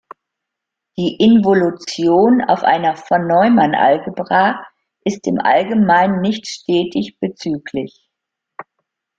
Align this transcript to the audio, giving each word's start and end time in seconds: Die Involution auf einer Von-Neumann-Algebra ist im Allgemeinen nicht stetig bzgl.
Die 0.97 1.17
Involution 1.17 2.43
auf 2.45 2.63
einer 2.63 2.95
Von-Neumann-Algebra 2.95 4.65
ist 5.03 5.27
im 5.27 5.37
Allgemeinen 5.37 6.21
nicht 6.21 6.47
stetig 6.47 7.19
bzgl. 7.19 7.85